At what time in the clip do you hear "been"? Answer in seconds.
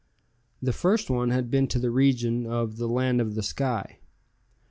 1.51-1.67